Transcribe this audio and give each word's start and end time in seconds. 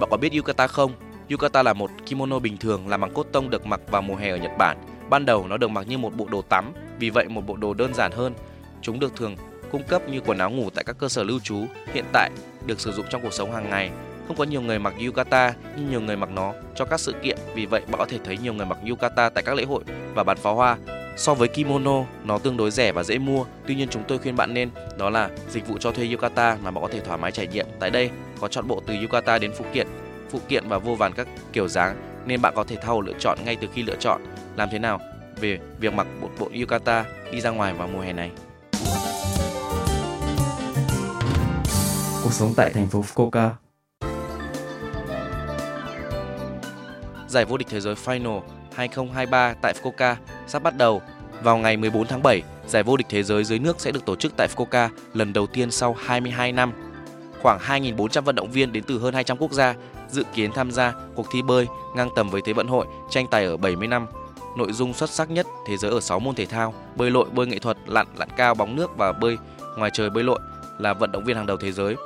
Bạn 0.00 0.10
có 0.10 0.16
biết 0.16 0.32
yukata 0.32 0.66
không? 0.66 0.92
Yukata 1.30 1.62
là 1.62 1.72
một 1.72 1.90
kimono 2.06 2.38
bình 2.38 2.56
thường 2.56 2.88
làm 2.88 3.00
bằng 3.00 3.14
cốt 3.14 3.26
tông 3.32 3.50
được 3.50 3.66
mặc 3.66 3.80
vào 3.90 4.02
mùa 4.02 4.16
hè 4.16 4.30
ở 4.30 4.36
Nhật 4.36 4.52
Bản. 4.58 4.76
Ban 5.10 5.26
đầu 5.26 5.46
nó 5.48 5.56
được 5.56 5.68
mặc 5.68 5.88
như 5.88 5.98
một 5.98 6.16
bộ 6.16 6.26
đồ 6.30 6.42
tắm, 6.42 6.72
vì 6.98 7.10
vậy 7.10 7.28
một 7.28 7.46
bộ 7.46 7.56
đồ 7.56 7.74
đơn 7.74 7.94
giản 7.94 8.12
hơn. 8.12 8.34
Chúng 8.82 9.00
được 9.00 9.16
thường 9.16 9.36
cung 9.72 9.82
cấp 9.82 10.08
như 10.08 10.20
quần 10.20 10.38
áo 10.38 10.50
ngủ 10.50 10.70
tại 10.70 10.84
các 10.84 10.98
cơ 10.98 11.08
sở 11.08 11.22
lưu 11.22 11.40
trú, 11.40 11.64
hiện 11.92 12.04
tại 12.12 12.30
được 12.66 12.80
sử 12.80 12.92
dụng 12.92 13.06
trong 13.10 13.22
cuộc 13.22 13.32
sống 13.32 13.52
hàng 13.52 13.70
ngày. 13.70 13.90
Không 14.28 14.36
có 14.36 14.44
nhiều 14.44 14.60
người 14.60 14.78
mặc 14.78 14.94
yukata 15.06 15.54
nhưng 15.76 15.90
nhiều 15.90 16.00
người 16.00 16.16
mặc 16.16 16.30
nó 16.30 16.52
cho 16.74 16.84
các 16.84 17.00
sự 17.00 17.14
kiện, 17.22 17.38
vì 17.54 17.66
vậy 17.66 17.80
bạn 17.80 17.98
có 17.98 18.06
thể 18.08 18.18
thấy 18.24 18.38
nhiều 18.38 18.54
người 18.54 18.66
mặc 18.66 18.78
yukata 18.88 19.28
tại 19.28 19.44
các 19.46 19.54
lễ 19.54 19.64
hội 19.64 19.84
và 20.14 20.24
bắn 20.24 20.36
pháo 20.36 20.54
hoa. 20.54 20.76
So 21.18 21.34
với 21.34 21.48
kimono, 21.48 22.04
nó 22.24 22.38
tương 22.38 22.56
đối 22.56 22.70
rẻ 22.70 22.92
và 22.92 23.02
dễ 23.02 23.18
mua. 23.18 23.44
Tuy 23.66 23.74
nhiên 23.74 23.88
chúng 23.90 24.02
tôi 24.08 24.18
khuyên 24.18 24.36
bạn 24.36 24.54
nên 24.54 24.70
đó 24.98 25.10
là 25.10 25.30
dịch 25.50 25.68
vụ 25.68 25.78
cho 25.78 25.92
thuê 25.92 26.08
yukata 26.10 26.56
mà 26.62 26.70
bạn 26.70 26.82
có 26.82 26.88
thể 26.92 27.00
thoải 27.00 27.18
mái 27.18 27.32
trải 27.32 27.46
nghiệm. 27.46 27.66
Tại 27.80 27.90
đây 27.90 28.10
có 28.40 28.48
chọn 28.48 28.68
bộ 28.68 28.82
từ 28.86 28.94
yukata 29.00 29.38
đến 29.38 29.52
phụ 29.58 29.64
kiện, 29.74 29.86
phụ 30.30 30.40
kiện 30.48 30.68
và 30.68 30.78
vô 30.78 30.94
vàn 30.94 31.12
các 31.12 31.28
kiểu 31.52 31.68
dáng 31.68 32.22
nên 32.26 32.42
bạn 32.42 32.52
có 32.56 32.64
thể 32.64 32.76
thao 32.76 33.00
lựa 33.00 33.12
chọn 33.18 33.38
ngay 33.44 33.56
từ 33.56 33.68
khi 33.74 33.82
lựa 33.82 33.96
chọn 34.00 34.22
làm 34.56 34.68
thế 34.72 34.78
nào 34.78 35.00
về 35.40 35.58
việc 35.80 35.92
mặc 35.92 36.06
bộ, 36.20 36.28
bộ 36.38 36.50
yukata 36.60 37.04
đi 37.32 37.40
ra 37.40 37.50
ngoài 37.50 37.74
vào 37.74 37.88
mùa 37.88 38.00
hè 38.00 38.12
này. 38.12 38.30
Cuộc 42.22 42.32
sống 42.32 42.52
tại 42.56 42.70
thành 42.74 42.86
phố 42.86 43.04
Fukuoka 43.14 43.50
Giải 47.28 47.44
vô 47.44 47.56
địch 47.56 47.68
thế 47.70 47.80
giới 47.80 47.94
Final 47.94 48.40
2023 48.74 49.54
tại 49.62 49.74
Fukuoka 49.82 50.14
sắp 50.46 50.62
bắt 50.62 50.76
đầu. 50.76 51.02
Vào 51.42 51.58
ngày 51.58 51.76
14 51.76 52.06
tháng 52.06 52.22
7, 52.22 52.42
giải 52.66 52.82
vô 52.82 52.96
địch 52.96 53.06
thế 53.10 53.22
giới 53.22 53.44
dưới 53.44 53.58
nước 53.58 53.80
sẽ 53.80 53.92
được 53.92 54.04
tổ 54.04 54.16
chức 54.16 54.32
tại 54.36 54.48
Fukuoka 54.56 54.88
lần 55.14 55.32
đầu 55.32 55.46
tiên 55.46 55.70
sau 55.70 55.96
22 55.98 56.52
năm. 56.52 56.72
Khoảng 57.42 57.58
2.400 57.58 58.20
vận 58.22 58.34
động 58.34 58.50
viên 58.50 58.72
đến 58.72 58.84
từ 58.86 58.98
hơn 58.98 59.14
200 59.14 59.36
quốc 59.36 59.52
gia 59.52 59.74
dự 60.08 60.24
kiến 60.34 60.52
tham 60.52 60.70
gia 60.70 60.94
cuộc 61.14 61.26
thi 61.32 61.42
bơi 61.42 61.66
ngang 61.96 62.08
tầm 62.16 62.30
với 62.30 62.42
Thế 62.44 62.52
vận 62.52 62.68
hội 62.68 62.86
tranh 63.10 63.26
tài 63.30 63.44
ở 63.44 63.56
70 63.56 63.88
năm. 63.88 64.06
Nội 64.56 64.72
dung 64.72 64.94
xuất 64.94 65.10
sắc 65.10 65.30
nhất 65.30 65.46
thế 65.66 65.76
giới 65.76 65.90
ở 65.90 66.00
6 66.00 66.20
môn 66.20 66.34
thể 66.34 66.46
thao: 66.46 66.74
bơi 66.96 67.10
lội, 67.10 67.26
bơi 67.32 67.46
nghệ 67.46 67.58
thuật, 67.58 67.76
lặn, 67.86 68.06
lặn 68.16 68.28
cao, 68.36 68.54
bóng 68.54 68.76
nước 68.76 68.90
và 68.96 69.12
bơi 69.12 69.38
ngoài 69.76 69.90
trời 69.94 70.10
bơi 70.10 70.24
lội 70.24 70.38
là 70.78 70.94
vận 70.94 71.12
động 71.12 71.24
viên 71.24 71.36
hàng 71.36 71.46
đầu 71.46 71.56
thế 71.56 71.72
giới. 71.72 71.96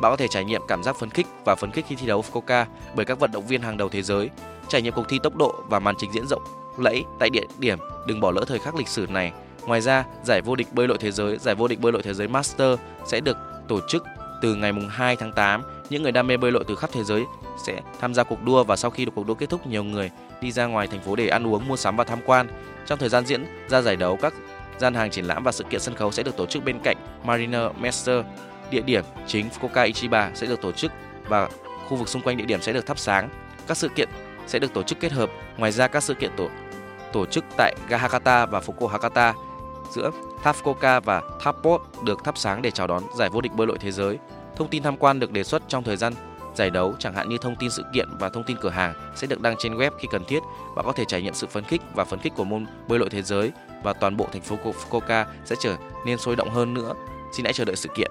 Bạn 0.00 0.12
có 0.12 0.16
thể 0.16 0.28
trải 0.28 0.44
nghiệm 0.44 0.62
cảm 0.68 0.82
giác 0.82 0.96
phấn 0.96 1.10
khích 1.10 1.26
và 1.44 1.54
phấn 1.54 1.70
khích 1.70 1.84
khi 1.88 1.96
thi 1.96 2.06
đấu 2.06 2.24
Fukuoka 2.32 2.64
bởi 2.94 3.04
các 3.04 3.18
vận 3.18 3.32
động 3.32 3.46
viên 3.46 3.62
hàng 3.62 3.76
đầu 3.76 3.88
thế 3.88 4.02
giới, 4.02 4.30
trải 4.68 4.82
nghiệm 4.82 4.92
cuộc 4.92 5.08
thi 5.08 5.18
tốc 5.22 5.36
độ 5.36 5.54
và 5.68 5.78
màn 5.78 5.94
trình 5.98 6.12
diễn 6.12 6.26
rộng 6.26 6.42
lẫy 6.78 7.04
tại 7.18 7.30
địa 7.30 7.44
điểm 7.58 7.78
đừng 8.06 8.20
bỏ 8.20 8.30
lỡ 8.30 8.44
thời 8.46 8.58
khắc 8.58 8.74
lịch 8.74 8.88
sử 8.88 9.06
này. 9.10 9.32
Ngoài 9.66 9.80
ra, 9.80 10.04
giải 10.24 10.40
vô 10.40 10.56
địch 10.56 10.66
bơi 10.72 10.88
lội 10.88 10.98
thế 10.98 11.10
giới, 11.10 11.38
giải 11.38 11.54
vô 11.54 11.68
địch 11.68 11.80
bơi 11.80 11.92
lội 11.92 12.02
thế 12.02 12.14
giới 12.14 12.28
Master 12.28 12.78
sẽ 13.06 13.20
được 13.20 13.36
tổ 13.68 13.80
chức 13.88 14.04
từ 14.42 14.54
ngày 14.54 14.72
mùng 14.72 14.88
2 14.88 15.16
tháng 15.16 15.32
8. 15.32 15.62
Những 15.90 16.02
người 16.02 16.12
đam 16.12 16.26
mê 16.26 16.36
bơi 16.36 16.52
lội 16.52 16.64
từ 16.68 16.74
khắp 16.74 16.90
thế 16.92 17.04
giới 17.04 17.24
sẽ 17.66 17.80
tham 18.00 18.14
gia 18.14 18.22
cuộc 18.22 18.42
đua 18.44 18.64
và 18.64 18.76
sau 18.76 18.90
khi 18.90 19.06
cuộc 19.14 19.26
đua 19.26 19.34
kết 19.34 19.50
thúc, 19.50 19.66
nhiều 19.66 19.84
người 19.84 20.10
đi 20.40 20.52
ra 20.52 20.66
ngoài 20.66 20.86
thành 20.86 21.00
phố 21.00 21.16
để 21.16 21.28
ăn 21.28 21.46
uống, 21.46 21.68
mua 21.68 21.76
sắm 21.76 21.96
và 21.96 22.04
tham 22.04 22.18
quan. 22.26 22.48
Trong 22.86 22.98
thời 22.98 23.08
gian 23.08 23.26
diễn 23.26 23.44
ra 23.68 23.82
giải 23.82 23.96
đấu, 23.96 24.18
các 24.22 24.34
gian 24.78 24.94
hàng 24.94 25.10
triển 25.10 25.24
lãm 25.24 25.44
và 25.44 25.52
sự 25.52 25.64
kiện 25.70 25.80
sân 25.80 25.94
khấu 25.94 26.12
sẽ 26.12 26.22
được 26.22 26.36
tổ 26.36 26.46
chức 26.46 26.64
bên 26.64 26.78
cạnh 26.84 26.96
Mariner 27.24 27.62
Master. 27.80 28.24
Địa 28.70 28.82
điểm 28.82 29.04
chính 29.26 29.48
Fukuoka 29.48 29.86
Ichiba 29.86 30.30
sẽ 30.34 30.46
được 30.46 30.60
tổ 30.60 30.72
chức 30.72 30.92
và 31.28 31.48
khu 31.88 31.96
vực 31.96 32.08
xung 32.08 32.22
quanh 32.22 32.36
địa 32.36 32.44
điểm 32.44 32.62
sẽ 32.62 32.72
được 32.72 32.86
thắp 32.86 32.98
sáng. 32.98 33.28
Các 33.66 33.76
sự 33.76 33.88
kiện 33.88 34.08
sẽ 34.46 34.58
được 34.58 34.74
tổ 34.74 34.82
chức 34.82 35.00
kết 35.00 35.12
hợp. 35.12 35.30
Ngoài 35.56 35.72
ra 35.72 35.88
các 35.88 36.02
sự 36.02 36.14
kiện 36.14 36.30
tổ 36.36 36.48
tổ 37.12 37.26
chức 37.26 37.44
tại 37.56 37.74
Gahakata 37.88 38.46
và 38.46 38.60
Fukuoka 38.60 39.34
giữa 39.94 40.10
tháp 40.42 40.56
Fukuoka 40.56 41.00
và 41.00 41.22
tháp 41.40 41.56
Port 41.62 41.82
được 42.04 42.24
thắp 42.24 42.38
sáng 42.38 42.62
để 42.62 42.70
chào 42.70 42.86
đón 42.86 43.02
giải 43.16 43.28
vô 43.28 43.40
địch 43.40 43.52
bơi 43.52 43.66
lội 43.66 43.78
thế 43.78 43.92
giới. 43.92 44.18
Thông 44.56 44.68
tin 44.68 44.82
tham 44.82 44.96
quan 44.96 45.20
được 45.20 45.32
đề 45.32 45.44
xuất 45.44 45.62
trong 45.68 45.84
thời 45.84 45.96
gian 45.96 46.12
giải 46.54 46.70
đấu, 46.70 46.94
chẳng 46.98 47.14
hạn 47.14 47.28
như 47.28 47.38
thông 47.38 47.56
tin 47.56 47.70
sự 47.70 47.84
kiện 47.94 48.08
và 48.18 48.28
thông 48.28 48.44
tin 48.44 48.56
cửa 48.60 48.70
hàng 48.70 48.94
sẽ 49.16 49.26
được 49.26 49.40
đăng 49.40 49.56
trên 49.58 49.74
web 49.74 49.90
khi 49.98 50.08
cần 50.10 50.24
thiết. 50.24 50.40
Bạn 50.76 50.84
có 50.84 50.92
thể 50.92 51.04
trải 51.08 51.22
nghiệm 51.22 51.34
sự 51.34 51.46
phấn 51.46 51.64
khích 51.64 51.82
và 51.94 52.04
phấn 52.04 52.18
khích 52.18 52.32
của 52.36 52.44
môn 52.44 52.66
bơi 52.88 52.98
lội 52.98 53.10
thế 53.10 53.22
giới 53.22 53.52
và 53.82 53.92
toàn 53.92 54.16
bộ 54.16 54.26
thành 54.32 54.42
phố 54.42 54.56
Fukuoka 54.64 55.24
sẽ 55.44 55.56
trở 55.60 55.76
nên 56.06 56.18
sôi 56.18 56.36
động 56.36 56.50
hơn 56.50 56.74
nữa. 56.74 56.94
Xin 57.32 57.44
hãy 57.44 57.52
chờ 57.52 57.64
đợi 57.64 57.76
sự 57.76 57.88
kiện. 57.94 58.10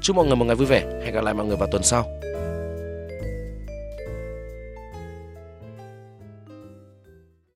Chúc 0.00 0.16
mọi 0.16 0.26
người 0.26 0.36
một 0.36 0.44
ngày 0.44 0.56
vui 0.56 0.66
vẻ. 0.66 0.84
Hẹn 1.04 1.14
gặp 1.14 1.24
lại 1.24 1.34
mọi 1.34 1.46
người 1.46 1.56
vào 1.56 1.68
tuần 1.72 1.82
sau. 1.82 2.06